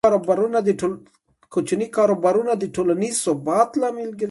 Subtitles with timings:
[1.53, 4.19] کوچني کاروبارونه د ټولنیز ثبات لامل ګرځي.